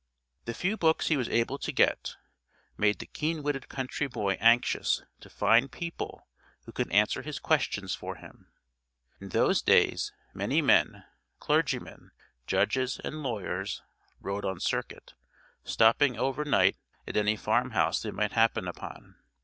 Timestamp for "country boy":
3.69-4.31